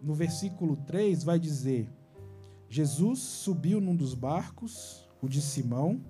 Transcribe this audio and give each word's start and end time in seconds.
no 0.00 0.14
versículo 0.14 0.76
3, 0.76 1.22
vai 1.22 1.38
dizer: 1.38 1.90
Jesus 2.68 3.18
subiu 3.18 3.80
num 3.80 3.94
dos 3.94 4.14
barcos, 4.14 5.08
o 5.20 5.28
de 5.28 5.42
Simão, 5.42 6.04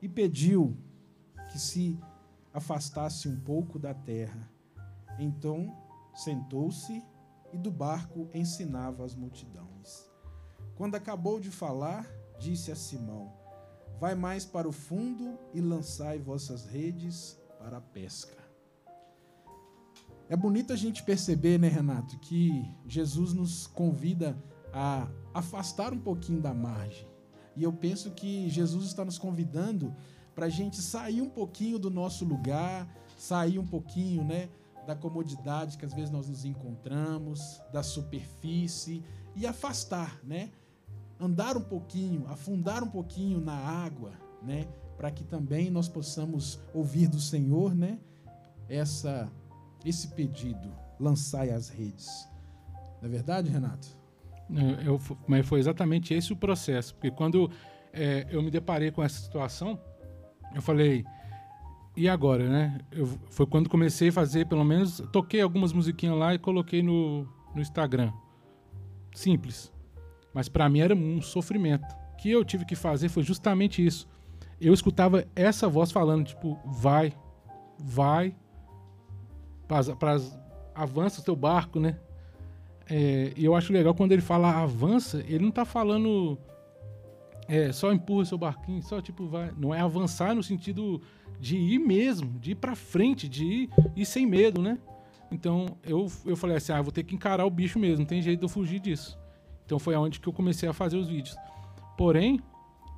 e 0.00 0.08
pediu 0.08 0.76
que 1.50 1.58
se 1.58 1.98
afastasse 2.52 3.28
um 3.28 3.40
pouco 3.40 3.78
da 3.78 3.94
terra. 3.94 4.50
Então 5.18 5.74
sentou-se 6.14 7.02
e 7.52 7.58
do 7.58 7.70
barco 7.70 8.28
ensinava 8.34 9.04
as 9.04 9.14
multidões. 9.14 10.10
Quando 10.74 10.94
acabou 10.94 11.38
de 11.38 11.50
falar, 11.50 12.10
disse 12.38 12.72
a 12.72 12.76
Simão: 12.76 13.32
Vai 14.00 14.14
mais 14.14 14.44
para 14.44 14.68
o 14.68 14.72
fundo 14.72 15.38
e 15.54 15.60
lançai 15.60 16.18
vossas 16.18 16.66
redes 16.66 17.38
para 17.58 17.76
a 17.76 17.80
pesca. 17.80 18.41
É 20.32 20.36
bonito 20.36 20.72
a 20.72 20.76
gente 20.76 21.02
perceber, 21.02 21.58
né, 21.58 21.68
Renato, 21.68 22.18
que 22.18 22.64
Jesus 22.86 23.34
nos 23.34 23.66
convida 23.66 24.34
a 24.72 25.06
afastar 25.34 25.92
um 25.92 25.98
pouquinho 25.98 26.40
da 26.40 26.54
margem. 26.54 27.06
E 27.54 27.62
eu 27.62 27.70
penso 27.70 28.12
que 28.12 28.48
Jesus 28.48 28.86
está 28.86 29.04
nos 29.04 29.18
convidando 29.18 29.94
para 30.34 30.46
a 30.46 30.48
gente 30.48 30.80
sair 30.80 31.20
um 31.20 31.28
pouquinho 31.28 31.78
do 31.78 31.90
nosso 31.90 32.24
lugar, 32.24 32.88
sair 33.18 33.58
um 33.58 33.66
pouquinho, 33.66 34.24
né, 34.24 34.48
da 34.86 34.96
comodidade 34.96 35.76
que 35.76 35.84
às 35.84 35.92
vezes 35.92 36.10
nós 36.10 36.26
nos 36.26 36.46
encontramos, 36.46 37.60
da 37.70 37.82
superfície 37.82 39.04
e 39.36 39.46
afastar, 39.46 40.18
né? 40.24 40.50
Andar 41.20 41.58
um 41.58 41.64
pouquinho, 41.64 42.26
afundar 42.26 42.82
um 42.82 42.88
pouquinho 42.88 43.38
na 43.38 43.52
água, 43.52 44.12
né? 44.42 44.66
Para 44.96 45.10
que 45.10 45.24
também 45.24 45.70
nós 45.70 45.90
possamos 45.90 46.58
ouvir 46.72 47.06
do 47.06 47.20
Senhor, 47.20 47.74
né? 47.74 47.98
Essa 48.66 49.30
esse 49.84 50.08
pedido, 50.08 50.72
lançai 50.98 51.50
as 51.50 51.68
redes. 51.68 52.28
Não 53.00 53.08
é 53.08 53.12
verdade, 53.12 53.50
Renato? 53.50 53.88
Eu, 54.84 55.00
mas 55.26 55.46
foi 55.46 55.60
exatamente 55.60 56.12
esse 56.12 56.32
o 56.32 56.36
processo, 56.36 56.94
porque 56.94 57.10
quando 57.10 57.50
é, 57.92 58.26
eu 58.30 58.42
me 58.42 58.50
deparei 58.50 58.90
com 58.90 59.02
essa 59.02 59.18
situação, 59.18 59.80
eu 60.54 60.60
falei, 60.60 61.04
e 61.96 62.08
agora, 62.08 62.48
né? 62.48 62.78
Eu, 62.90 63.06
foi 63.30 63.46
quando 63.46 63.68
comecei 63.68 64.08
a 64.08 64.12
fazer, 64.12 64.46
pelo 64.46 64.64
menos, 64.64 65.02
toquei 65.12 65.40
algumas 65.40 65.72
musiquinhas 65.72 66.16
lá 66.16 66.34
e 66.34 66.38
coloquei 66.38 66.82
no, 66.82 67.26
no 67.54 67.60
Instagram. 67.60 68.12
Simples. 69.14 69.72
Mas 70.32 70.48
para 70.48 70.68
mim 70.68 70.80
era 70.80 70.94
um 70.94 71.20
sofrimento. 71.20 71.84
O 72.12 72.16
que 72.16 72.30
eu 72.30 72.44
tive 72.44 72.64
que 72.64 72.74
fazer 72.74 73.08
foi 73.08 73.22
justamente 73.22 73.84
isso. 73.84 74.08
Eu 74.60 74.72
escutava 74.72 75.26
essa 75.34 75.68
voz 75.68 75.90
falando, 75.90 76.26
tipo, 76.26 76.58
vai, 76.64 77.12
vai, 77.78 78.34
para 79.98 80.20
avança 80.74 81.20
o 81.20 81.24
teu 81.24 81.36
barco, 81.36 81.78
né? 81.78 81.98
É, 82.88 83.32
e 83.36 83.44
eu 83.44 83.54
acho 83.54 83.72
legal 83.72 83.94
quando 83.94 84.12
ele 84.12 84.22
fala 84.22 84.62
avança, 84.62 85.24
ele 85.26 85.44
não 85.44 85.50
tá 85.50 85.64
falando 85.64 86.38
é, 87.48 87.72
só 87.72 87.92
empurra 87.92 88.24
seu 88.24 88.38
barquinho, 88.38 88.82
só 88.82 89.00
tipo 89.00 89.26
vai. 89.26 89.52
Não 89.56 89.74
é 89.74 89.80
avançar 89.80 90.34
no 90.34 90.42
sentido 90.42 91.00
de 91.40 91.56
ir 91.56 91.78
mesmo, 91.78 92.38
de 92.38 92.52
ir 92.52 92.54
para 92.54 92.74
frente, 92.74 93.28
de 93.28 93.44
ir, 93.44 93.70
ir, 93.96 94.06
sem 94.06 94.26
medo, 94.26 94.60
né? 94.62 94.78
Então 95.30 95.66
eu, 95.82 96.10
eu 96.24 96.36
falei 96.36 96.56
assim: 96.56 96.72
ah, 96.72 96.82
vou 96.82 96.92
ter 96.92 97.02
que 97.02 97.14
encarar 97.14 97.44
o 97.44 97.50
bicho 97.50 97.78
mesmo, 97.78 98.00
não 98.00 98.06
tem 98.06 98.22
jeito 98.22 98.40
de 98.40 98.44
eu 98.44 98.48
fugir 98.48 98.80
disso. 98.80 99.18
Então 99.64 99.78
foi 99.78 99.94
aonde 99.94 100.20
que 100.20 100.28
eu 100.28 100.32
comecei 100.32 100.68
a 100.68 100.72
fazer 100.72 100.96
os 100.96 101.08
vídeos. 101.08 101.36
Porém, 101.96 102.40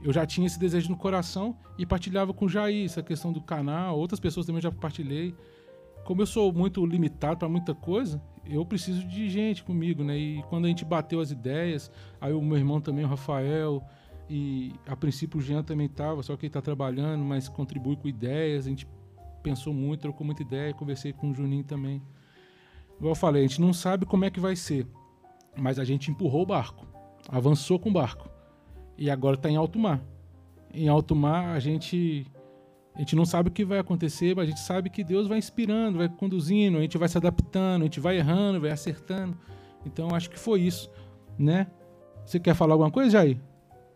eu 0.02 0.12
já 0.12 0.26
tinha 0.26 0.46
esse 0.46 0.58
desejo 0.58 0.88
no 0.90 0.96
coração 0.96 1.56
e 1.78 1.86
partilhava 1.86 2.32
com 2.32 2.44
o 2.46 2.48
Jair 2.48 2.84
essa 2.84 3.02
questão 3.02 3.32
do 3.32 3.40
canal, 3.40 3.98
outras 3.98 4.20
pessoas 4.20 4.46
também 4.46 4.60
já 4.60 4.70
compartilhei 4.70 5.34
como 6.04 6.22
eu 6.22 6.26
sou 6.26 6.52
muito 6.52 6.84
limitado 6.84 7.38
para 7.38 7.48
muita 7.48 7.74
coisa, 7.74 8.22
eu 8.46 8.64
preciso 8.64 9.06
de 9.06 9.28
gente 9.28 9.64
comigo, 9.64 10.04
né? 10.04 10.16
E 10.16 10.42
quando 10.44 10.66
a 10.66 10.68
gente 10.68 10.84
bateu 10.84 11.20
as 11.20 11.30
ideias, 11.30 11.90
aí 12.20 12.32
o 12.32 12.42
meu 12.42 12.58
irmão 12.58 12.80
também, 12.80 13.04
o 13.04 13.08
Rafael, 13.08 13.82
e 14.28 14.72
a 14.86 14.96
princípio 14.96 15.38
o 15.38 15.42
Jean 15.42 15.62
também 15.62 15.86
estava, 15.86 16.22
só 16.22 16.36
que 16.36 16.42
ele 16.42 16.50
está 16.50 16.60
trabalhando, 16.60 17.24
mas 17.24 17.48
contribui 17.48 17.96
com 17.96 18.08
ideias, 18.08 18.66
a 18.66 18.70
gente 18.70 18.86
pensou 19.42 19.72
muito, 19.74 20.00
trocou 20.00 20.24
muita 20.24 20.42
ideia, 20.42 20.72
conversei 20.72 21.12
com 21.12 21.30
o 21.30 21.34
Juninho 21.34 21.64
também. 21.64 22.02
Igual 22.98 23.12
eu 23.12 23.16
falei, 23.16 23.44
a 23.44 23.46
gente 23.46 23.60
não 23.60 23.72
sabe 23.72 24.06
como 24.06 24.24
é 24.24 24.30
que 24.30 24.40
vai 24.40 24.56
ser, 24.56 24.86
mas 25.56 25.78
a 25.78 25.84
gente 25.84 26.10
empurrou 26.10 26.42
o 26.42 26.46
barco, 26.46 26.86
avançou 27.28 27.78
com 27.78 27.90
o 27.90 27.92
barco, 27.92 28.28
e 28.96 29.10
agora 29.10 29.36
está 29.36 29.50
em 29.50 29.56
alto 29.56 29.78
mar. 29.78 30.02
Em 30.72 30.88
alto 30.88 31.14
mar 31.14 31.54
a 31.54 31.60
gente 31.60 32.26
a 32.94 33.00
gente 33.00 33.16
não 33.16 33.24
sabe 33.24 33.48
o 33.48 33.52
que 33.52 33.64
vai 33.64 33.78
acontecer, 33.78 34.36
mas 34.36 34.46
a 34.46 34.50
gente 34.50 34.60
sabe 34.60 34.88
que 34.88 35.02
Deus 35.02 35.26
vai 35.26 35.38
inspirando, 35.38 35.98
vai 35.98 36.08
conduzindo, 36.08 36.78
a 36.78 36.80
gente 36.80 36.96
vai 36.96 37.08
se 37.08 37.18
adaptando, 37.18 37.82
a 37.82 37.84
gente 37.86 37.98
vai 37.98 38.16
errando, 38.16 38.60
vai 38.60 38.70
acertando. 38.70 39.36
Então 39.84 40.14
acho 40.14 40.30
que 40.30 40.38
foi 40.38 40.60
isso, 40.60 40.88
né? 41.36 41.66
Você 42.24 42.38
quer 42.38 42.54
falar 42.54 42.74
alguma 42.74 42.92
coisa, 42.92 43.10
Jair? 43.10 43.38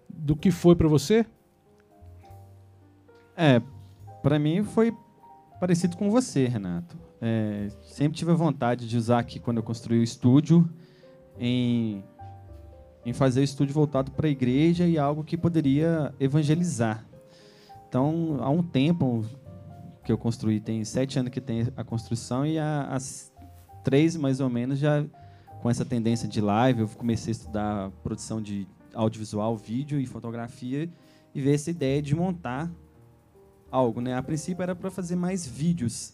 Do 0.09 0.35
que 0.35 0.51
foi 0.51 0.75
para 0.75 0.89
você? 0.89 1.25
É, 3.37 3.63
para 4.21 4.37
mim 4.37 4.65
foi 4.65 4.93
parecido 5.61 5.97
com 5.97 6.11
você, 6.11 6.47
Renato. 6.47 6.99
É, 7.23 7.69
sempre 7.83 8.19
tive 8.19 8.33
a 8.33 8.35
vontade 8.35 8.89
de 8.89 8.97
usar 8.97 9.21
aqui 9.21 9.39
quando 9.39 9.59
eu 9.59 9.63
construí 9.63 10.01
o 10.01 10.03
estúdio 10.03 10.69
em, 11.39 12.03
em 13.07 13.13
fazer 13.13 13.41
o 13.41 13.45
estúdio 13.45 13.75
voltado 13.75 14.11
para 14.11 14.27
a 14.27 14.31
igreja 14.31 14.87
e 14.89 14.99
algo 14.99 15.23
que 15.23 15.37
poderia 15.37 16.13
evangelizar 16.19 17.08
então, 17.89 18.37
há 18.41 18.51
um 18.51 18.63
tempo 18.63 19.25
que 20.05 20.13
eu 20.13 20.19
construí, 20.19 20.61
tem 20.61 20.85
sete 20.85 21.19
anos 21.19 21.33
que 21.33 21.41
tem 21.41 21.69
a 21.77 21.83
construção 21.83 22.45
e 22.45 22.59
há, 22.59 22.99
três 23.83 24.17
mais 24.17 24.41
ou 24.41 24.51
menos 24.51 24.79
já 24.79 25.05
com 25.63 25.71
essa 25.71 25.85
tendência 25.85 26.29
de 26.29 26.41
live, 26.41 26.81
eu 26.83 26.89
comecei 26.89 27.31
a 27.31 27.33
estudar 27.33 27.91
produção 28.03 28.41
de 28.43 28.67
audiovisual, 28.95 29.57
vídeo 29.57 29.99
e 29.99 30.07
fotografia 30.07 30.89
e 31.35 31.41
ver 31.41 31.55
essa 31.55 31.71
ideia 31.71 32.03
de 32.03 32.15
montar 32.15 32.71
algo, 33.71 34.01
né? 34.01 34.15
A 34.15 34.23
princípio 34.23 34.63
era 34.63 34.77
para 34.77 34.91
fazer 34.91 35.17
mais 35.17 35.47
vídeos, 35.47 36.13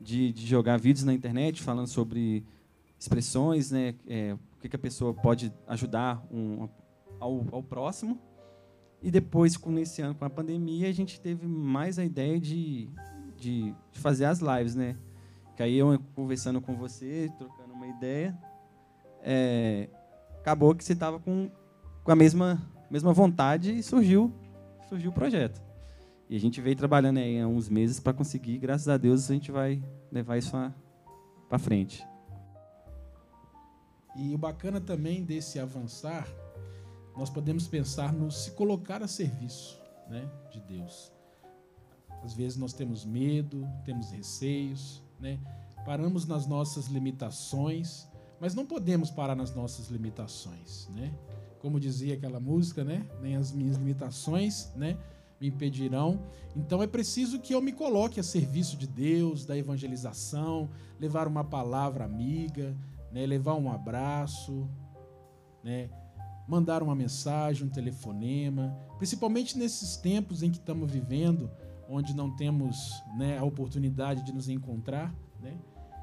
de, 0.00 0.32
de, 0.32 0.46
jogar 0.46 0.78
vídeos 0.78 1.04
na 1.04 1.12
internet 1.12 1.62
falando 1.62 1.88
sobre 1.88 2.44
expressões, 2.98 3.70
né? 3.70 3.94
É, 4.06 4.34
o 4.34 4.60
que, 4.60 4.68
que 4.68 4.76
a 4.76 4.78
pessoa 4.78 5.12
pode 5.12 5.52
ajudar 5.66 6.24
um, 6.30 6.68
ao, 7.18 7.44
ao 7.50 7.62
próximo 7.62 8.27
e 9.02 9.10
depois, 9.10 9.56
com 9.56 9.78
esse 9.78 10.02
ano, 10.02 10.14
com 10.14 10.24
a 10.24 10.30
pandemia, 10.30 10.88
a 10.88 10.92
gente 10.92 11.20
teve 11.20 11.46
mais 11.46 11.98
a 11.98 12.04
ideia 12.04 12.38
de, 12.40 12.88
de, 13.36 13.74
de 13.92 13.98
fazer 13.98 14.24
as 14.24 14.40
lives, 14.40 14.74
né? 14.74 14.96
Que 15.56 15.62
aí 15.62 15.76
eu 15.76 15.98
conversando 16.14 16.60
com 16.60 16.76
você, 16.76 17.30
trocando 17.38 17.72
uma 17.72 17.86
ideia, 17.86 18.36
é, 19.22 19.88
acabou 20.38 20.74
que 20.74 20.84
você 20.84 20.92
estava 20.92 21.18
com, 21.20 21.50
com 22.02 22.10
a 22.10 22.16
mesma, 22.16 22.60
mesma 22.90 23.12
vontade 23.12 23.78
e 23.78 23.82
surgiu, 23.82 24.32
surgiu 24.88 25.10
o 25.10 25.14
projeto. 25.14 25.62
E 26.28 26.36
a 26.36 26.40
gente 26.40 26.60
veio 26.60 26.76
trabalhando 26.76 27.18
aí 27.18 27.40
há 27.40 27.46
uns 27.46 27.68
meses 27.68 28.00
para 28.00 28.12
conseguir, 28.12 28.58
graças 28.58 28.88
a 28.88 28.96
Deus, 28.96 29.30
a 29.30 29.34
gente 29.34 29.50
vai 29.50 29.82
levar 30.10 30.36
isso 30.36 30.52
para 31.48 31.58
frente. 31.58 32.04
E 34.16 34.34
o 34.34 34.38
bacana 34.38 34.80
também 34.80 35.22
desse 35.22 35.60
avançar 35.60 36.26
nós 37.18 37.28
podemos 37.28 37.66
pensar 37.66 38.12
no 38.12 38.30
se 38.30 38.52
colocar 38.52 39.02
a 39.02 39.08
serviço 39.08 39.76
né, 40.08 40.30
de 40.52 40.60
Deus. 40.60 41.12
Às 42.22 42.32
vezes 42.32 42.56
nós 42.56 42.72
temos 42.72 43.04
medo, 43.04 43.68
temos 43.84 44.12
receios, 44.12 45.02
né? 45.18 45.40
paramos 45.84 46.26
nas 46.26 46.46
nossas 46.46 46.86
limitações, 46.86 48.06
mas 48.40 48.54
não 48.54 48.64
podemos 48.64 49.10
parar 49.10 49.34
nas 49.34 49.52
nossas 49.52 49.88
limitações. 49.88 50.88
Né? 50.94 51.12
Como 51.58 51.80
dizia 51.80 52.14
aquela 52.14 52.38
música, 52.38 52.84
né? 52.84 53.04
nem 53.20 53.34
as 53.34 53.50
minhas 53.50 53.76
limitações 53.76 54.72
né, 54.76 54.96
me 55.40 55.48
impedirão. 55.48 56.20
Então 56.54 56.80
é 56.80 56.86
preciso 56.86 57.40
que 57.40 57.52
eu 57.52 57.60
me 57.60 57.72
coloque 57.72 58.20
a 58.20 58.22
serviço 58.22 58.76
de 58.76 58.86
Deus, 58.86 59.44
da 59.44 59.58
evangelização, 59.58 60.70
levar 61.00 61.26
uma 61.26 61.42
palavra 61.42 62.04
amiga, 62.04 62.76
né, 63.10 63.26
levar 63.26 63.54
um 63.54 63.72
abraço, 63.72 64.68
né, 65.64 65.90
mandar 66.48 66.82
uma 66.82 66.94
mensagem, 66.94 67.66
um 67.66 67.70
telefonema, 67.70 68.74
principalmente 68.96 69.58
nesses 69.58 69.98
tempos 69.98 70.42
em 70.42 70.50
que 70.50 70.56
estamos 70.56 70.90
vivendo, 70.90 71.50
onde 71.86 72.16
não 72.16 72.34
temos 72.34 73.02
né, 73.18 73.38
a 73.38 73.44
oportunidade 73.44 74.24
de 74.24 74.32
nos 74.32 74.48
encontrar, 74.48 75.14
né? 75.38 75.58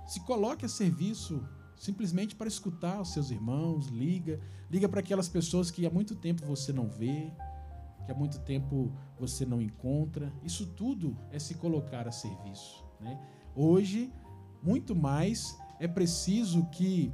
se 0.06 0.20
coloque 0.20 0.64
a 0.64 0.70
serviço 0.70 1.44
simplesmente 1.76 2.36
para 2.36 2.48
escutar 2.48 3.02
os 3.02 3.12
seus 3.12 3.32
irmãos, 3.32 3.88
liga, 3.88 4.40
liga 4.70 4.88
para 4.88 5.00
aquelas 5.00 5.28
pessoas 5.28 5.72
que 5.72 5.86
há 5.86 5.90
muito 5.90 6.16
tempo 6.16 6.46
você 6.46 6.72
não 6.72 6.88
vê, 6.88 7.34
que 8.06 8.12
há 8.12 8.16
muito 8.16 8.40
tempo 8.40 8.94
você 9.20 9.46
não 9.46 9.62
encontra. 9.62 10.32
Isso 10.44 10.68
tudo 10.68 11.18
é 11.32 11.40
se 11.40 11.56
colocar 11.56 12.08
a 12.08 12.12
serviço. 12.12 12.86
Né? 13.00 13.20
Hoje, 13.56 14.14
muito 14.64 14.96
mais 14.96 15.58
é 15.80 15.88
preciso 15.88 16.66
que 16.68 17.12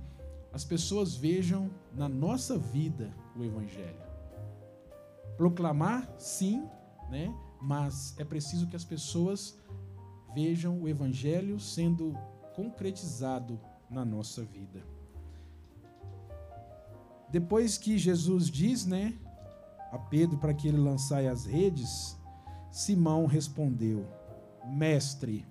as 0.54 0.66
pessoas 0.66 1.16
vejam 1.16 1.72
na 1.94 2.10
nossa 2.10 2.58
vida 2.58 3.12
o 3.36 3.44
Evangelho. 3.44 4.02
Proclamar, 5.38 6.08
sim, 6.18 6.68
né? 7.10 7.34
mas 7.62 8.16
é 8.18 8.24
preciso 8.24 8.68
que 8.68 8.76
as 8.76 8.84
pessoas 8.84 9.58
vejam 10.34 10.82
o 10.82 10.88
Evangelho 10.88 11.60
sendo 11.60 12.18
concretizado 12.56 13.60
na 13.90 14.04
nossa 14.04 14.44
vida. 14.44 14.82
Depois 17.30 17.78
que 17.78 17.98
Jesus 17.98 18.50
diz, 18.50 18.86
né, 18.86 19.14
a 19.92 19.98
Pedro 19.98 20.38
para 20.38 20.54
que 20.54 20.68
ele 20.68 20.78
lançasse 20.78 21.28
as 21.28 21.46
redes, 21.46 22.18
Simão 22.72 23.26
respondeu: 23.26 24.06
Mestre, 24.66 25.46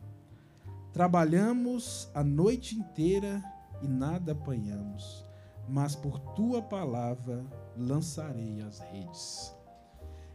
trabalhamos 0.93 2.11
a 2.15 2.25
noite 2.25 2.75
inteira 2.75 3.43
e 3.83 3.89
nada 3.89 4.33
apanhamos, 4.33 5.25
mas 5.71 5.95
por 5.95 6.19
tua 6.35 6.61
palavra 6.61 7.47
lançarei 7.77 8.61
as 8.61 8.81
redes. 8.81 9.55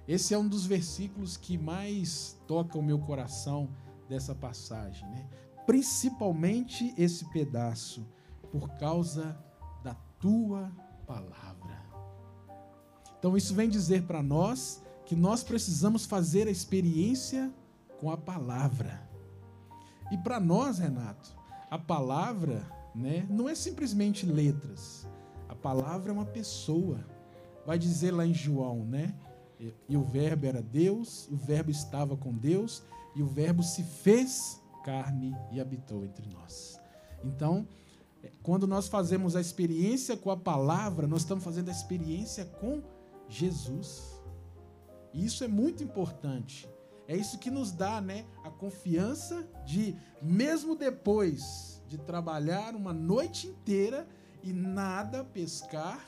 Esse 0.08 0.34
é 0.34 0.38
um 0.38 0.48
dos 0.48 0.66
versículos 0.66 1.36
que 1.36 1.58
mais 1.58 2.40
toca 2.48 2.78
o 2.78 2.84
meu 2.84 3.00
coração 3.00 3.70
dessa 4.08 4.34
passagem, 4.34 5.08
né? 5.10 5.28
Principalmente 5.66 6.94
esse 6.98 7.28
pedaço, 7.32 8.06
por 8.52 8.70
causa 8.78 9.38
da 9.84 9.96
tua 10.20 10.72
palavra. 11.08 11.84
Então 13.18 13.36
isso 13.36 13.54
vem 13.56 13.68
dizer 13.68 14.04
para 14.04 14.22
nós 14.22 14.84
que 15.06 15.16
nós 15.16 15.44
precisamos 15.44 16.06
fazer 16.06 16.48
a 16.48 16.52
experiência 16.52 17.52
com 18.00 18.12
a 18.12 18.18
palavra. 18.18 19.10
E 20.12 20.18
para 20.20 20.40
nós, 20.40 20.78
Renato, 20.78 21.36
a 21.70 21.80
palavra, 21.80 22.64
né, 22.94 23.26
não 23.30 23.50
é 23.50 23.56
simplesmente 23.56 24.26
letras. 24.26 25.08
A 25.48 25.56
palavra 25.56 26.12
é 26.12 26.14
uma 26.14 26.26
pessoa. 26.26 27.06
Vai 27.66 27.78
dizer 27.80 28.12
lá 28.12 28.26
em 28.26 28.34
João, 28.34 28.86
né? 28.86 29.16
E 29.88 29.96
o 29.96 30.04
verbo 30.04 30.46
era 30.46 30.62
Deus, 30.62 31.28
o 31.32 31.36
verbo 31.36 31.72
estava 31.72 32.18
com 32.18 32.34
Deus, 32.34 32.84
e 33.16 33.24
o 33.24 33.26
verbo 33.26 33.64
se 33.64 33.84
fez 33.84 34.62
carne 34.84 35.36
e 35.52 35.60
habitou 35.60 36.04
entre 36.04 36.28
nós. 36.28 36.80
Então, 37.24 37.68
quando 38.44 38.68
nós 38.68 38.88
fazemos 38.88 39.36
a 39.36 39.42
experiência 39.42 40.18
com 40.18 40.30
a 40.30 40.38
palavra, 40.38 41.08
nós 41.08 41.22
estamos 41.22 41.44
fazendo 41.44 41.70
a 41.70 41.72
experiência 41.72 42.46
com 42.46 42.84
Jesus. 43.28 44.22
E 45.14 45.26
isso 45.26 45.44
é 45.44 45.48
muito 45.48 45.84
importante. 45.84 46.70
É 47.08 47.16
isso 47.16 47.40
que 47.40 47.52
nos 47.52 47.72
dá, 47.72 48.02
né, 48.02 48.26
a 48.44 48.50
confiança 48.50 49.48
de 49.66 49.96
mesmo 50.22 50.76
depois 50.76 51.82
de 51.88 51.98
trabalhar 51.98 52.76
uma 52.76 52.94
noite 52.94 53.48
inteira 53.48 54.08
e 54.46 54.54
nada 54.54 55.24
pescar, 55.24 56.00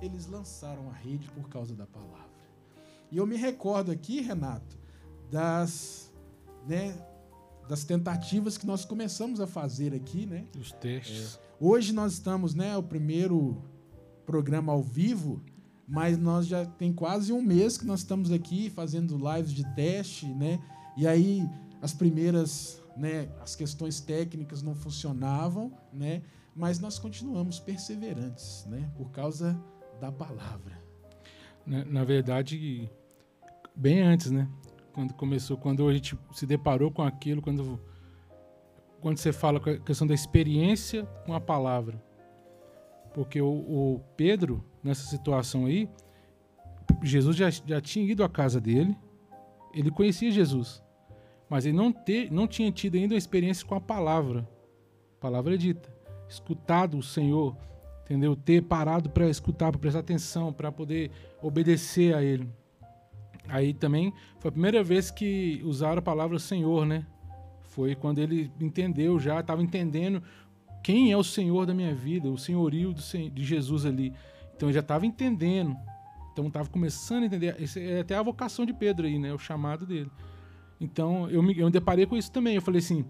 eles 0.00 0.26
lançaram 0.26 0.88
a 0.88 0.92
rede 0.92 1.28
por 1.28 1.48
causa 1.48 1.74
da 1.74 1.86
palavra. 1.86 2.22
E 3.10 3.18
eu 3.18 3.26
me 3.26 3.36
recordo 3.36 3.90
aqui, 3.90 4.20
Renato, 4.20 4.78
das, 5.30 6.10
né, 6.66 6.96
das 7.68 7.84
tentativas 7.84 8.56
que 8.56 8.66
nós 8.66 8.84
começamos 8.84 9.40
a 9.40 9.46
fazer 9.46 9.94
aqui, 9.94 10.24
né? 10.24 10.46
Os 10.58 10.72
testes. 10.72 11.36
É, 11.36 11.54
hoje 11.60 11.92
nós 11.92 12.14
estamos, 12.14 12.54
né, 12.54 12.76
o 12.76 12.82
primeiro 12.82 13.62
programa 14.24 14.72
ao 14.72 14.82
vivo 14.82 15.42
mas 15.92 16.16
nós 16.16 16.46
já 16.46 16.64
tem 16.64 16.90
quase 16.90 17.32
um 17.32 17.42
mês 17.42 17.76
que 17.76 17.84
nós 17.84 18.00
estamos 18.00 18.32
aqui 18.32 18.70
fazendo 18.70 19.18
lives 19.18 19.52
de 19.52 19.62
teste, 19.74 20.26
né? 20.26 20.58
E 20.96 21.06
aí 21.06 21.46
as 21.82 21.92
primeiras, 21.92 22.80
né, 22.96 23.28
as 23.42 23.54
questões 23.54 24.00
técnicas 24.00 24.62
não 24.62 24.74
funcionavam, 24.74 25.70
né? 25.92 26.22
Mas 26.54 26.78
nós 26.78 26.98
continuamos 26.98 27.58
perseverantes, 27.58 28.66
né? 28.66 28.90
Por 28.96 29.10
causa 29.10 29.58
da 30.00 30.12
palavra. 30.12 30.82
Na, 31.66 31.84
na 31.84 32.04
verdade, 32.04 32.90
bem 33.74 34.02
antes, 34.02 34.30
né? 34.30 34.48
Quando 34.92 35.14
começou, 35.14 35.56
quando 35.56 35.88
a 35.88 35.92
gente 35.92 36.18
se 36.32 36.46
deparou 36.46 36.90
com 36.90 37.02
aquilo, 37.02 37.40
quando 37.40 37.80
quando 39.02 39.18
você 39.18 39.32
fala 39.32 39.58
a 39.58 39.78
questão 39.80 40.06
da 40.06 40.14
experiência 40.14 41.04
com 41.26 41.34
a 41.34 41.40
palavra. 41.40 42.00
Porque 43.12 43.42
o, 43.42 43.48
o 43.48 44.00
Pedro, 44.16 44.64
nessa 44.82 45.04
situação 45.06 45.66
aí, 45.66 45.90
Jesus 47.02 47.36
já, 47.36 47.50
já 47.50 47.80
tinha 47.80 48.10
ido 48.10 48.22
à 48.22 48.28
casa 48.28 48.60
dele, 48.60 48.96
ele 49.74 49.90
conhecia 49.90 50.30
Jesus, 50.30 50.82
mas 51.50 51.66
ele 51.66 51.76
não, 51.76 51.92
ter, 51.92 52.30
não 52.30 52.46
tinha 52.46 52.70
tido 52.70 52.94
ainda 52.94 53.14
uma 53.14 53.18
experiência 53.18 53.66
com 53.66 53.74
a 53.74 53.80
palavra, 53.80 54.48
palavra 55.20 55.58
dita, 55.58 55.91
escutado 56.32 56.98
o 56.98 57.02
Senhor, 57.02 57.56
entendeu? 58.04 58.34
Ter 58.34 58.62
parado 58.62 59.10
para 59.10 59.28
escutar, 59.28 59.70
para 59.70 59.80
prestar 59.80 60.00
atenção, 60.00 60.52
para 60.52 60.72
poder 60.72 61.10
obedecer 61.42 62.14
a 62.14 62.22
Ele. 62.22 62.48
Aí 63.48 63.74
também 63.74 64.12
foi 64.38 64.48
a 64.48 64.52
primeira 64.52 64.82
vez 64.82 65.10
que 65.10 65.60
usaram 65.64 65.98
a 65.98 66.02
palavra 66.02 66.38
Senhor, 66.38 66.86
né? 66.86 67.06
Foi 67.62 67.94
quando 67.94 68.18
ele 68.18 68.50
entendeu 68.60 69.18
já, 69.18 69.40
estava 69.40 69.62
entendendo 69.62 70.22
quem 70.82 71.10
é 71.10 71.16
o 71.16 71.24
Senhor 71.24 71.64
da 71.64 71.72
minha 71.72 71.94
vida, 71.94 72.28
o 72.28 72.36
senhorio 72.36 72.92
de 72.92 73.44
Jesus 73.44 73.86
ali. 73.86 74.12
Então 74.54 74.68
eu 74.68 74.72
já 74.72 74.80
estava 74.80 75.06
entendendo. 75.06 75.76
Então 76.32 76.46
estava 76.46 76.68
começando 76.68 77.24
a 77.24 77.26
entender. 77.26 77.56
Esse 77.60 77.80
é 77.80 78.00
até 78.00 78.14
a 78.14 78.22
vocação 78.22 78.66
de 78.66 78.72
Pedro 78.72 79.06
aí, 79.06 79.18
né? 79.18 79.32
O 79.32 79.38
chamado 79.38 79.86
dele. 79.86 80.10
Então 80.80 81.30
eu 81.30 81.42
me, 81.42 81.58
eu 81.58 81.66
me 81.66 81.72
deparei 81.72 82.06
com 82.06 82.16
isso 82.16 82.30
também. 82.30 82.56
Eu 82.56 82.62
falei 82.62 82.80
assim, 82.80 83.04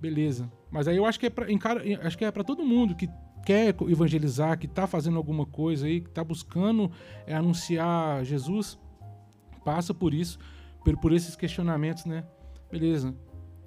beleza. 0.00 0.50
Mas 0.70 0.88
aí 0.88 0.96
eu 0.96 1.04
acho 1.04 1.18
que 1.20 1.26
é 1.26 1.30
para 1.30 1.46
acho 2.02 2.16
que 2.16 2.24
é 2.24 2.30
para 2.30 2.44
todo 2.44 2.64
mundo 2.64 2.94
que 2.94 3.08
quer 3.44 3.74
evangelizar, 3.88 4.58
que 4.58 4.66
está 4.66 4.86
fazendo 4.86 5.16
alguma 5.16 5.46
coisa 5.46 5.86
aí, 5.86 6.00
que 6.00 6.08
está 6.08 6.22
buscando 6.22 6.90
é, 7.26 7.34
anunciar 7.34 8.24
Jesus, 8.24 8.78
passa 9.64 9.94
por 9.94 10.12
isso, 10.12 10.38
por, 10.84 10.96
por 10.98 11.12
esses 11.12 11.36
questionamentos, 11.36 12.04
né? 12.04 12.24
Beleza. 12.70 13.14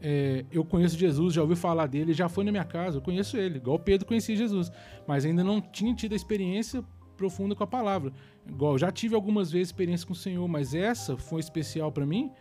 É, 0.01 0.45
eu 0.51 0.65
conheço 0.65 0.97
Jesus, 0.97 1.33
já 1.33 1.41
ouvi 1.41 1.55
falar 1.55 1.87
dele, 1.87 2.11
já 2.11 2.27
foi 2.27 2.43
na 2.43 2.51
minha 2.51 2.65
casa, 2.65 2.97
eu 2.97 3.01
conheço 3.01 3.37
ele, 3.37 3.57
igual 3.57 3.79
Pedro 3.79 4.05
conhecia 4.05 4.35
Jesus, 4.35 4.69
mas 5.07 5.23
ainda 5.23 5.43
não 5.43 5.61
tinha 5.61 5.95
tido 5.95 6.11
a 6.11 6.15
experiência 6.15 6.83
profunda 7.15 7.55
com 7.55 7.63
a 7.63 7.67
palavra. 7.67 8.11
Igual, 8.45 8.77
já 8.77 8.91
tive 8.91 9.15
algumas 9.15 9.49
vezes 9.49 9.69
experiência 9.69 10.05
com 10.05 10.11
o 10.11 10.15
Senhor, 10.15 10.45
mas 10.47 10.73
essa 10.73 11.15
foi 11.15 11.39
especial 11.39 11.89
para 11.89 12.05
mim, 12.05 12.31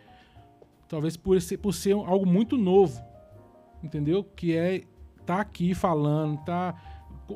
talvez 0.89 1.15
por 1.15 1.39
ser, 1.41 1.57
por 1.57 1.73
ser 1.73 1.93
algo 1.93 2.25
muito 2.25 2.57
novo, 2.57 3.01
entendeu? 3.83 4.23
Que 4.23 4.55
é 4.55 4.83
tá 5.25 5.39
aqui 5.39 5.73
falando, 5.73 6.37
tá 6.43 6.75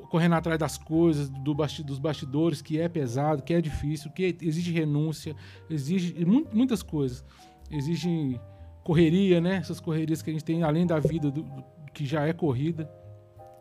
correndo 0.09 0.33
atrás 0.33 0.59
das 0.59 0.77
coisas, 0.77 1.29
do 1.29 1.55
basti 1.55 1.83
dos 1.83 1.99
bastidores, 1.99 2.61
que 2.61 2.79
é 2.79 2.89
pesado, 2.89 3.41
que 3.41 3.53
é 3.53 3.61
difícil, 3.61 4.11
que 4.11 4.35
exige 4.41 4.71
renúncia, 4.71 5.35
exige 5.69 6.15
muitas 6.53 6.81
coisas. 6.81 7.23
Exige 7.69 8.39
correria, 8.83 9.41
né? 9.41 9.57
Essas 9.57 9.79
correrias 9.79 10.21
que 10.21 10.29
a 10.29 10.33
gente 10.33 10.45
tem 10.45 10.63
além 10.63 10.85
da 10.85 10.99
vida 10.99 11.29
do, 11.29 11.43
do, 11.43 11.63
que 11.93 12.05
já 12.05 12.25
é 12.25 12.33
corrida 12.33 12.89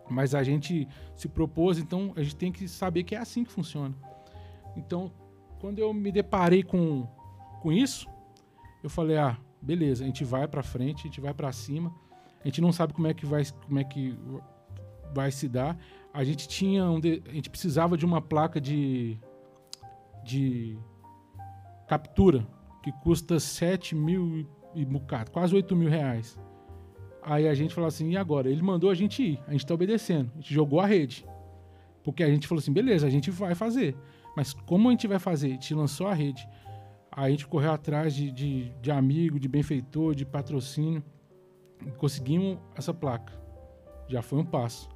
mas 0.09 0.35
a 0.35 0.43
gente 0.43 0.89
se 1.15 1.29
propôs, 1.29 1.79
então 1.79 2.13
a 2.17 2.23
gente 2.23 2.37
tem 2.37 2.53
que 2.53 2.69
saber 2.69 3.03
que 3.03 3.15
é 3.15 3.19
assim 3.19 3.45
que 3.45 3.51
funciona. 3.51 3.95
Então, 4.77 5.11
quando 5.61 5.79
eu 5.79 5.93
me 5.93 6.13
deparei 6.13 6.63
com, 6.63 7.07
com 7.61 7.73
isso, 7.73 8.09
eu 8.83 8.91
falei: 8.91 9.17
ah, 9.17 9.37
beleza, 9.61 10.05
a 10.05 10.07
gente 10.07 10.25
vai 10.25 10.47
para 10.47 10.63
frente, 10.63 11.01
a 11.01 11.03
gente 11.05 11.21
vai 11.21 11.35
para 11.35 11.51
cima. 11.53 11.93
A 12.43 12.49
gente 12.49 12.61
não 12.61 12.73
sabe 12.73 12.93
como 12.93 13.07
é 13.07 13.15
que 13.15 13.27
vai, 13.27 13.43
como 13.67 13.79
é 13.79 13.85
que 13.85 14.17
vai 15.15 15.31
se 15.31 15.49
dar. 15.49 15.77
A 16.13 16.25
gente 16.25 16.49
tinha 16.49 16.85
um 16.91 17.01
de, 17.01 17.23
a 17.29 17.33
gente 17.33 17.51
precisava 17.51 17.97
de 17.97 18.05
uma 18.05 18.21
placa 18.21 18.61
de 18.61 19.19
de 20.25 20.77
captura 21.87 22.47
que 22.83 22.91
custa 22.91 23.39
7 23.39 23.95
mil 23.95 24.47
e 24.75 24.85
bocado, 24.85 25.31
quase 25.31 25.55
8 25.55 25.75
mil 25.77 25.89
reais. 25.89 26.39
Aí 27.23 27.49
a 27.49 27.55
gente 27.55 27.75
falou 27.75 27.89
assim, 27.89 28.11
e 28.11 28.17
agora? 28.17 28.49
Ele 28.49 28.63
mandou 28.63 28.91
a 28.91 28.95
gente 28.95 29.23
ir, 29.23 29.41
a 29.47 29.53
gente 29.53 29.65
está 29.65 29.75
obedecendo. 29.75 30.31
A 30.35 30.37
gente 30.37 30.53
jogou 30.55 30.81
a 30.81 30.87
rede. 30.87 31.27
Porque 32.05 32.23
a 32.23 32.29
gente 32.29 32.47
falou 32.47 32.61
assim, 32.61 32.73
beleza, 32.73 33.07
a 33.07 33.11
gente 33.11 33.31
vai 33.31 33.55
fazer. 33.55 33.97
Mas 34.37 34.53
como 34.53 34.89
a 34.89 34.93
gente 34.93 35.09
vai 35.09 35.19
fazer? 35.19 35.49
A 35.49 35.51
gente 35.51 35.75
lançou 35.75 36.07
a 36.07 36.15
rede. 36.15 36.47
Aí 37.11 37.27
a 37.27 37.31
gente 37.31 37.47
correu 37.47 37.73
atrás 37.73 38.15
de, 38.15 38.31
de, 38.31 38.73
de 38.81 38.91
amigo, 38.93 39.41
de 39.41 39.49
benfeitor, 39.49 40.15
de 40.15 40.25
patrocínio. 40.25 41.03
Conseguimos 41.97 42.59
essa 42.75 42.93
placa. 42.93 43.33
Já 44.09 44.23
foi 44.23 44.39
um 44.39 44.45
passo. 44.45 44.89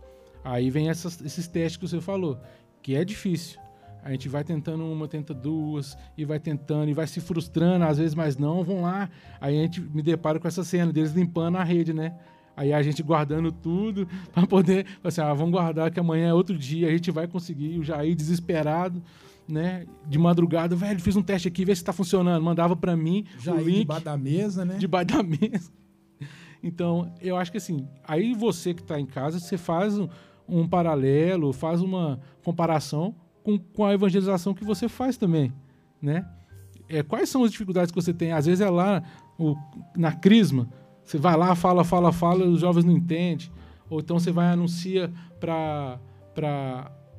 Aí 0.44 0.70
vem 0.70 0.88
essas, 0.88 1.20
esses 1.20 1.46
testes 1.46 1.76
que 1.76 1.86
você 1.86 2.00
falou, 2.00 2.40
que 2.82 2.94
é 2.94 3.04
difícil. 3.04 3.60
A 4.02 4.10
gente 4.10 4.28
vai 4.28 4.42
tentando 4.42 4.84
uma, 4.84 5.06
tenta 5.06 5.34
duas, 5.34 5.96
e 6.16 6.24
vai 6.24 6.40
tentando, 6.40 6.88
e 6.88 6.94
vai 6.94 7.06
se 7.06 7.20
frustrando, 7.20 7.84
às 7.84 7.98
vezes, 7.98 8.14
mas 8.14 8.36
não, 8.36 8.64
vão 8.64 8.82
lá. 8.82 9.10
Aí 9.40 9.58
a 9.58 9.62
gente 9.62 9.80
me 9.80 10.02
depara 10.02 10.40
com 10.40 10.48
essa 10.48 10.64
cena 10.64 10.92
deles 10.92 11.12
limpando 11.12 11.56
a 11.56 11.64
rede, 11.64 11.92
né? 11.92 12.14
Aí 12.56 12.72
a 12.72 12.82
gente 12.82 13.02
guardando 13.02 13.52
tudo 13.52 14.08
para 14.32 14.46
poder, 14.46 14.86
assim, 15.04 15.20
ah, 15.20 15.32
vamos 15.34 15.52
guardar 15.52 15.90
que 15.90 16.00
amanhã 16.00 16.28
é 16.28 16.34
outro 16.34 16.56
dia, 16.56 16.88
a 16.88 16.90
gente 16.90 17.10
vai 17.10 17.26
conseguir. 17.26 17.78
O 17.78 17.84
Jair 17.84 18.14
desesperado, 18.14 19.02
né? 19.46 19.86
De 20.06 20.18
madrugada, 20.18 20.74
velho, 20.74 21.00
fiz 21.00 21.14
um 21.14 21.22
teste 21.22 21.48
aqui, 21.48 21.64
vê 21.64 21.74
se 21.76 21.84
tá 21.84 21.92
funcionando. 21.92 22.42
Mandava 22.42 22.74
para 22.74 22.96
mim 22.96 23.26
Jair 23.38 23.60
o 23.60 23.64
link. 23.64 23.78
Debaixo 23.80 24.04
da 24.04 24.16
mesa, 24.16 24.64
né? 24.64 24.76
Debaixo 24.78 25.06
da 25.08 25.22
mesa. 25.22 25.70
Então, 26.62 27.12
eu 27.20 27.36
acho 27.36 27.50
que 27.50 27.58
assim, 27.58 27.88
aí 28.04 28.34
você 28.34 28.74
que 28.74 28.82
está 28.82 29.00
em 29.00 29.06
casa, 29.06 29.40
você 29.40 29.56
faz 29.56 29.98
um, 29.98 30.08
um 30.48 30.68
paralelo, 30.68 31.52
faz 31.52 31.80
uma 31.80 32.20
comparação 32.44 33.14
com, 33.42 33.58
com 33.58 33.84
a 33.84 33.94
evangelização 33.94 34.52
que 34.52 34.64
você 34.64 34.88
faz 34.88 35.16
também, 35.16 35.52
né? 36.00 36.26
É, 36.88 37.02
quais 37.02 37.28
são 37.28 37.44
as 37.44 37.52
dificuldades 37.52 37.90
que 37.92 38.00
você 38.00 38.12
tem? 38.12 38.32
Às 38.32 38.46
vezes 38.46 38.60
é 38.60 38.68
lá 38.68 39.02
o, 39.38 39.56
na 39.96 40.12
crisma, 40.12 40.68
você 41.04 41.18
vai 41.18 41.36
lá, 41.36 41.54
fala, 41.54 41.82
fala, 41.84 42.12
fala, 42.12 42.44
os 42.44 42.60
jovens 42.60 42.84
não 42.84 42.92
entendem. 42.92 43.50
Ou 43.88 43.98
então 43.98 44.18
você 44.18 44.30
vai 44.30 44.46
anuncia 44.46 45.10
para 45.40 45.98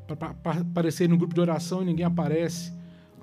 aparecer 0.08 1.10
no 1.10 1.18
grupo 1.18 1.34
de 1.34 1.42
oração 1.42 1.82
e 1.82 1.86
ninguém 1.86 2.06
aparece. 2.06 2.74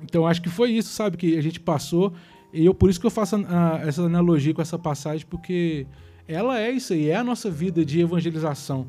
Então 0.03 0.27
acho 0.27 0.43
que 0.43 0.51
foi 0.51 0.73
isso, 0.73 0.91
sabe, 0.91 1.17
que 1.17 1.39
a 1.39 1.41
gente 1.41 1.59
passou. 1.59 2.13
E 2.53 2.65
eu 2.65 2.75
por 2.75 2.89
isso 2.89 3.01
que 3.01 3.07
eu 3.07 3.11
faço 3.11 3.37
a, 3.37 3.77
a, 3.77 3.79
essa 3.81 4.03
analogia 4.03 4.55
com 4.55 4.63
essa 4.63 4.79
passagem, 4.79 5.27
porque 5.29 5.87
ela 6.27 6.61
é 6.61 6.71
isso 6.71 6.93
aí, 6.93 7.09
é 7.09 7.17
a 7.17 7.25
nossa 7.25 7.51
vida 7.51 7.85
de 7.85 8.01
evangelização. 8.01 8.87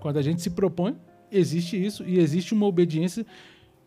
Quando 0.00 0.18
a 0.18 0.22
gente 0.22 0.42
se 0.42 0.50
propõe, 0.50 0.96
existe 1.30 1.82
isso 1.82 2.04
e 2.06 2.18
existe 2.18 2.54
uma 2.54 2.66
obediência. 2.66 3.26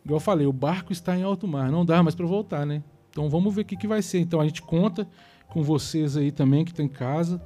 Igual 0.03 0.17
eu 0.17 0.21
falei, 0.21 0.47
o 0.47 0.53
barco 0.53 0.91
está 0.91 1.17
em 1.17 1.23
alto 1.23 1.47
mar, 1.47 1.71
não 1.71 1.85
dá 1.85 2.01
mais 2.01 2.15
para 2.15 2.25
voltar, 2.25 2.65
né? 2.65 2.83
Então 3.09 3.29
vamos 3.29 3.53
ver 3.53 3.61
o 3.61 3.65
que, 3.65 3.75
que 3.75 3.87
vai 3.87 4.01
ser. 4.01 4.19
Então 4.19 4.39
a 4.39 4.45
gente 4.45 4.61
conta 4.61 5.07
com 5.47 5.61
vocês 5.61 6.17
aí 6.17 6.31
também 6.31 6.63
que 6.63 6.71
estão 6.71 6.85
em 6.85 6.89
casa 6.89 7.41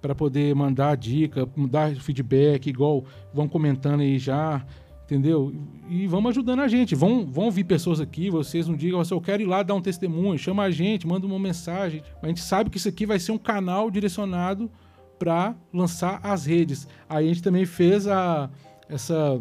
para 0.00 0.14
poder 0.14 0.54
mandar 0.54 0.96
dica, 0.96 1.48
dar 1.68 1.94
feedback, 1.96 2.68
igual 2.68 3.04
vão 3.32 3.48
comentando 3.48 4.00
aí 4.00 4.18
já, 4.18 4.64
entendeu? 5.06 5.54
E 5.88 6.06
vamos 6.08 6.30
ajudando 6.30 6.60
a 6.60 6.68
gente. 6.68 6.94
Vão, 6.94 7.24
vão 7.24 7.50
vir 7.50 7.64
pessoas 7.64 8.00
aqui, 8.00 8.28
vocês 8.28 8.68
um 8.68 8.76
dia, 8.76 8.92
eu 8.92 9.20
quero 9.20 9.42
ir 9.42 9.46
lá 9.46 9.62
dar 9.62 9.74
um 9.74 9.80
testemunho, 9.80 10.36
chama 10.36 10.64
a 10.64 10.70
gente, 10.70 11.06
manda 11.06 11.26
uma 11.26 11.38
mensagem. 11.38 12.02
A 12.20 12.26
gente 12.26 12.40
sabe 12.40 12.68
que 12.68 12.76
isso 12.76 12.88
aqui 12.88 13.06
vai 13.06 13.18
ser 13.18 13.32
um 13.32 13.38
canal 13.38 13.90
direcionado 13.90 14.70
para 15.18 15.54
lançar 15.72 16.20
as 16.22 16.44
redes. 16.44 16.88
Aí 17.08 17.24
a 17.24 17.28
gente 17.28 17.42
também 17.42 17.64
fez 17.64 18.06
a, 18.06 18.50
essa 18.88 19.40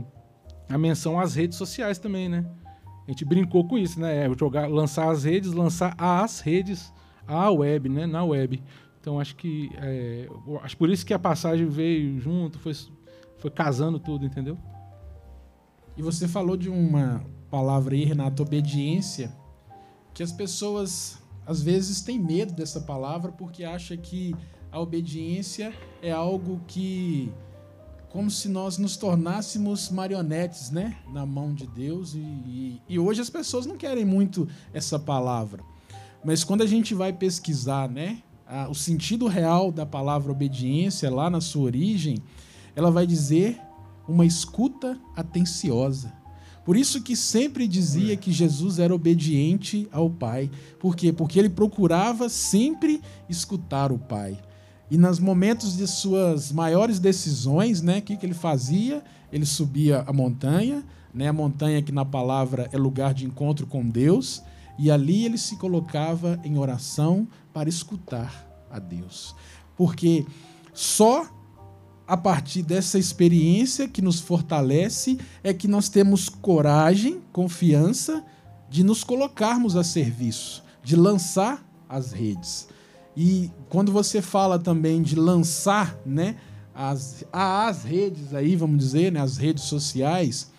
a 0.69 0.77
menção 0.77 1.19
às 1.19 1.35
redes 1.35 1.57
sociais 1.57 1.97
também, 1.97 2.29
né? 2.29 2.45
A 3.07 3.11
gente 3.11 3.25
brincou 3.25 3.67
com 3.67 3.77
isso, 3.77 3.99
né? 3.99 4.25
É, 4.25 4.37
jogar, 4.37 4.69
lançar 4.69 5.09
as 5.09 5.23
redes, 5.23 5.51
lançar 5.51 5.95
as 5.97 6.39
redes, 6.39 6.93
a 7.27 7.49
web, 7.51 7.89
né? 7.89 8.05
Na 8.05 8.23
web. 8.23 8.61
Então 9.01 9.19
acho 9.19 9.35
que 9.35 9.69
é, 9.77 10.27
acho 10.61 10.77
por 10.77 10.89
isso 10.89 11.05
que 11.05 11.13
a 11.13 11.19
passagem 11.19 11.67
veio 11.67 12.19
junto, 12.19 12.57
foi, 12.57 12.73
foi 13.37 13.51
casando 13.51 13.99
tudo, 13.99 14.25
entendeu? 14.25 14.57
E 15.97 16.01
você 16.01 16.27
falou 16.27 16.57
de 16.57 16.69
uma 16.69 17.25
palavra 17.49 17.95
aí, 17.95 18.03
Renato, 18.03 18.43
obediência, 18.43 19.31
que 20.13 20.21
as 20.21 20.31
pessoas 20.31 21.17
às 21.45 21.61
vezes 21.61 22.01
têm 22.01 22.19
medo 22.19 22.53
dessa 22.53 22.81
palavra 22.81 23.31
porque 23.31 23.63
acha 23.63 23.95
que 23.95 24.35
a 24.71 24.79
obediência 24.79 25.73
é 26.01 26.11
algo 26.11 26.59
que 26.67 27.31
como 28.09 28.31
se 28.31 28.47
nós 28.47 28.77
nos 28.77 28.95
tornássemos 28.95 29.89
marionetes, 29.89 30.71
né, 30.71 30.97
na 31.11 31.25
mão 31.25 31.53
de 31.53 31.67
Deus 31.67 32.13
e, 32.13 32.19
e, 32.19 32.81
e 32.87 32.97
hoje 32.97 33.19
as 33.19 33.29
pessoas 33.29 33.65
não 33.65 33.75
querem 33.75 34.05
muito 34.05 34.47
essa 34.73 34.97
palavra. 34.97 35.61
Mas 36.23 36.43
quando 36.43 36.61
a 36.61 36.65
gente 36.65 36.93
vai 36.93 37.11
pesquisar, 37.11 37.89
né, 37.89 38.23
a, 38.47 38.69
o 38.69 38.75
sentido 38.75 39.27
real 39.27 39.71
da 39.71 39.85
palavra 39.85 40.31
obediência 40.31 41.13
lá 41.13 41.29
na 41.29 41.41
sua 41.41 41.63
origem, 41.63 42.17
ela 42.73 42.89
vai 42.89 43.05
dizer 43.05 43.59
uma 44.07 44.25
escuta 44.25 44.99
atenciosa. 45.15 46.13
Por 46.65 46.75
isso 46.75 47.01
que 47.03 47.15
sempre 47.15 47.67
dizia 47.67 48.17
que 48.17 48.31
Jesus 48.31 48.79
era 48.79 48.93
obediente 48.93 49.87
ao 49.91 50.09
Pai. 50.09 50.49
Por 50.79 50.95
quê? 50.95 51.13
Porque 51.13 51.37
ele 51.37 51.49
procurava 51.49 52.27
sempre 52.27 53.01
escutar 53.29 53.91
o 53.91 53.99
Pai. 53.99 54.39
E 54.89 54.97
nos 54.97 55.19
momentos 55.19 55.77
de 55.77 55.85
suas 55.87 56.51
maiores 56.51 56.99
decisões, 56.99 57.81
né, 57.83 57.99
o 57.99 58.01
que, 58.01 58.17
que 58.17 58.25
ele 58.25 58.33
fazia? 58.33 59.03
Ele 59.31 59.45
subia 59.45 60.03
a 60.07 60.13
montanha, 60.13 60.83
né, 61.13 61.27
a 61.27 61.33
montanha 61.33 61.81
que 61.81 61.91
na 61.91 62.03
palavra 62.03 62.67
é 62.71 62.77
lugar 62.77 63.13
de 63.13 63.25
encontro 63.25 63.67
com 63.67 63.87
Deus, 63.87 64.41
e 64.77 64.89
ali 64.89 65.25
ele 65.25 65.37
se 65.37 65.55
colocava 65.57 66.39
em 66.43 66.57
oração 66.57 67.27
para 67.53 67.69
escutar 67.69 68.65
a 68.69 68.79
Deus. 68.79 69.35
Porque 69.77 70.25
só 70.73 71.27
a 72.07 72.15
partir 72.15 72.61
dessa 72.61 72.99
experiência 72.99 73.87
que 73.87 74.01
nos 74.01 74.19
fortalece 74.19 75.17
é 75.43 75.53
que 75.53 75.67
nós 75.67 75.89
temos 75.89 76.29
coragem, 76.29 77.21
confiança 77.31 78.23
de 78.69 78.83
nos 78.83 79.03
colocarmos 79.03 79.75
a 79.75 79.83
serviço, 79.83 80.63
de 80.83 80.95
lançar 80.95 81.65
as 81.89 82.11
redes. 82.11 82.67
E 83.17 83.49
quando 83.69 83.91
você 83.91 84.21
fala 84.21 84.59
também 84.59 85.01
de 85.01 85.15
lançar, 85.15 85.97
né, 86.05 86.35
as, 86.73 87.23
as 87.31 87.83
redes 87.83 88.33
aí, 88.33 88.55
vamos 88.55 88.77
dizer, 88.77 89.11
né, 89.11 89.21
as 89.21 89.37
redes 89.37 89.63
sociais, 89.63 90.51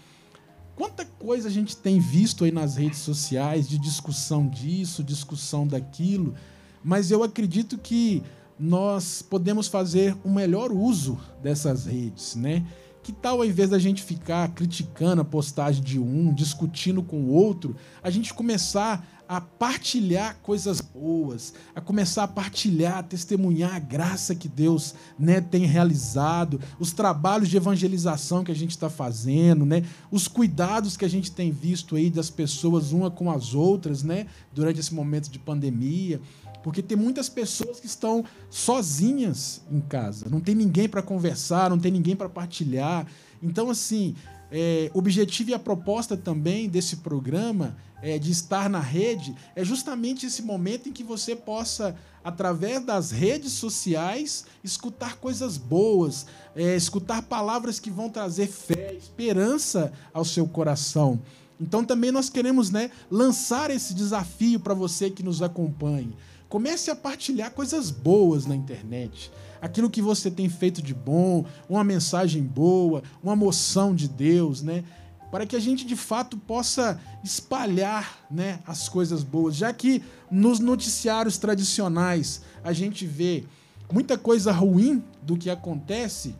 quanta 0.74 1.04
coisa 1.04 1.48
a 1.48 1.50
gente 1.50 1.76
tem 1.76 2.00
visto 2.00 2.44
aí 2.44 2.50
nas 2.50 2.76
redes 2.76 3.00
sociais 3.00 3.68
de 3.68 3.78
discussão 3.78 4.48
disso, 4.48 5.04
discussão 5.04 5.66
daquilo, 5.66 6.34
mas 6.82 7.10
eu 7.10 7.22
acredito 7.22 7.76
que 7.78 8.22
nós 8.58 9.22
podemos 9.22 9.68
fazer 9.68 10.16
um 10.25 10.32
melhor 10.32 10.72
uso 10.72 11.18
dessas 11.42 11.86
redes, 11.86 12.34
né? 12.34 12.64
Que 13.02 13.12
tal, 13.12 13.38
ao 13.38 13.44
invés 13.44 13.70
da 13.70 13.78
gente 13.78 14.02
ficar 14.02 14.48
criticando 14.48 15.22
a 15.22 15.25
postagem 15.25 15.82
de 15.82 15.98
um, 15.98 16.34
discutindo 16.34 17.02
com 17.02 17.18
o 17.18 17.32
outro, 17.32 17.76
a 18.02 18.10
gente 18.10 18.34
começar 18.34 19.06
a 19.28 19.40
partilhar 19.40 20.38
coisas 20.42 20.80
boas, 20.80 21.52
a 21.75 21.80
começar 21.80 22.25
a 22.25 22.28
partilhar, 22.28 22.98
a 22.98 23.02
testemunhar 23.02 23.75
a 23.75 23.78
graça 23.78 24.34
que 24.34 24.48
Deus 24.48 24.94
né, 25.18 25.40
tem 25.40 25.66
realizado, 25.66 26.60
os 26.78 26.92
trabalhos 26.92 27.48
de 27.48 27.56
evangelização 27.56 28.44
que 28.44 28.52
a 28.52 28.54
gente 28.54 28.70
está 28.70 28.88
fazendo, 28.88 29.66
né, 29.66 29.82
os 30.10 30.28
cuidados 30.28 30.96
que 30.96 31.04
a 31.04 31.08
gente 31.08 31.32
tem 31.32 31.50
visto 31.50 31.96
aí 31.96 32.08
das 32.08 32.30
pessoas 32.30 32.92
uma 32.92 33.10
com 33.10 33.30
as 33.30 33.52
outras, 33.52 34.02
né, 34.02 34.26
durante 34.54 34.80
esse 34.80 34.94
momento 34.94 35.28
de 35.28 35.38
pandemia. 35.38 36.20
Porque 36.66 36.82
tem 36.82 36.99
muitas 36.99 37.28
pessoas 37.28 37.78
que 37.78 37.87
estão 37.87 38.25
sozinhas 38.50 39.62
em 39.70 39.78
casa, 39.78 40.28
não 40.28 40.40
tem 40.40 40.52
ninguém 40.52 40.88
para 40.88 41.00
conversar, 41.00 41.70
não 41.70 41.78
tem 41.78 41.92
ninguém 41.92 42.16
para 42.16 42.28
partilhar. 42.28 43.06
Então, 43.40 43.70
assim, 43.70 44.16
é, 44.50 44.90
o 44.92 44.99
objetivo 44.99 45.50
e 45.50 45.54
a 45.54 45.61
proposta 45.61 46.16
também 46.16 46.68
desse 46.68 46.96
programa 46.96 47.76
é, 48.02 48.18
de 48.18 48.32
estar 48.32 48.68
na 48.68 48.80
rede 48.80 49.32
é 49.54 49.64
justamente 49.64 50.26
esse 50.26 50.42
momento 50.42 50.88
em 50.88 50.92
que 50.92 51.04
você 51.04 51.37
possa, 51.37 51.94
através 52.25 52.85
das 52.85 53.12
redes 53.12 53.52
sociais, 53.52 54.44
escutar 54.64 55.18
coisas 55.18 55.56
boas, 55.56 56.26
é, 56.56 56.75
escutar 56.75 57.23
palavras 57.23 57.78
que 57.78 57.90
vão 57.92 58.11
trazer 58.11 58.49
fé, 58.49 58.92
esperança 58.92 59.92
ao 60.12 60.25
seu 60.25 60.49
coração. 60.49 61.20
Então 61.61 61.85
também 61.85 62.11
nós 62.11 62.28
queremos 62.28 62.70
né, 62.70 62.90
lançar 63.08 63.70
esse 63.70 63.94
desafio 63.94 64.58
para 64.58 64.75
você 64.75 65.11
que 65.11 65.23
nos 65.23 65.42
acompanhe. 65.42 66.12
Comece 66.48 66.90
a 66.90 66.96
partilhar 66.96 67.50
coisas 67.50 67.90
boas 67.90 68.46
na 68.46 68.54
internet. 68.54 69.30
Aquilo 69.60 69.90
que 69.90 70.00
você 70.00 70.30
tem 70.30 70.48
feito 70.48 70.80
de 70.80 70.94
bom, 70.94 71.44
uma 71.68 71.82
mensagem 71.82 72.42
boa, 72.42 73.02
uma 73.22 73.34
moção 73.34 73.94
de 73.94 74.08
Deus, 74.08 74.62
né? 74.62 74.84
Para 75.30 75.44
que 75.44 75.56
a 75.56 75.60
gente 75.60 75.84
de 75.84 75.96
fato 75.96 76.36
possa 76.36 77.00
espalhar 77.24 78.24
né, 78.30 78.60
as 78.64 78.88
coisas 78.88 79.24
boas. 79.24 79.56
Já 79.56 79.72
que 79.72 80.02
nos 80.30 80.60
noticiários 80.60 81.36
tradicionais 81.36 82.42
a 82.62 82.72
gente 82.72 83.04
vê 83.04 83.44
muita 83.92 84.16
coisa 84.16 84.52
ruim 84.52 85.02
do 85.22 85.36
que 85.36 85.50
acontece, 85.50 86.34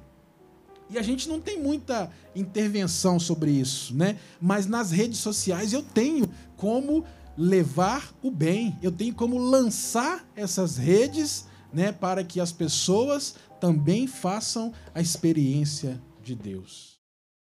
e 0.89 0.99
a 0.99 1.03
gente 1.03 1.29
não 1.29 1.41
tem 1.41 1.61
muita 1.61 2.11
intervenção 2.35 3.19
sobre 3.19 3.51
isso, 3.51 3.95
né? 3.95 4.17
Mas 4.41 4.67
nas 4.67 4.93
redes 4.93 5.19
sociais 5.19 5.73
eu 5.73 5.83
tenho 5.83 6.29
como 6.57 7.05
levar 7.37 8.15
o 8.23 8.31
bem. 8.31 8.79
Eu 8.83 8.91
tenho 8.91 9.15
como 9.15 9.39
lançar 9.39 10.27
essas 10.35 10.77
redes 10.77 11.47
né, 11.73 11.93
para 11.93 12.25
que 12.25 12.41
as 12.41 12.53
pessoas 12.53 13.35
também 13.61 14.07
façam 14.07 14.73
a 14.95 15.01
experiência 15.01 16.01
de 16.23 16.35
Deus. 16.35 16.96